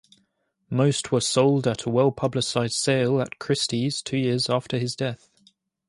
Most 0.67 1.11
were 1.11 1.21
sold 1.21 1.67
at 1.67 1.85
a 1.85 1.91
well-publicized 1.91 2.73
sale 2.73 3.21
at 3.21 3.37
Christie's 3.37 4.01
two 4.01 4.17
years 4.17 4.49
after 4.49 4.79
his 4.79 4.95
death. 4.95 5.29